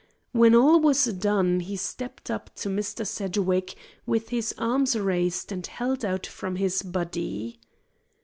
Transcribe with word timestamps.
When 0.31 0.55
all 0.55 0.79
was 0.79 1.05
done, 1.05 1.59
he 1.59 1.75
stepped 1.75 2.31
up 2.31 2.49
to 2.55 2.69
Mr. 2.69 3.05
Sedgwick, 3.05 3.75
with 4.07 4.29
his 4.29 4.51
arms 4.57 4.95
raised 4.97 5.51
and 5.51 5.67
held 5.67 6.03
out 6.03 6.25
from 6.25 6.55
his 6.55 6.81
body. 6.81 7.59